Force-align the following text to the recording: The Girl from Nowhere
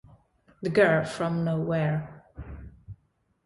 The 0.63 0.71
Girl 0.71 1.05
from 1.05 1.43
Nowhere 1.45 2.25